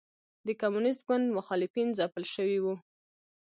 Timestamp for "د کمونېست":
0.45-1.01